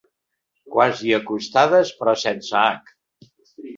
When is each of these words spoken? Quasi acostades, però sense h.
Quasi 0.75 1.13
acostades, 1.17 1.91
però 2.01 2.17
sense 2.25 2.59
h. 2.71 2.97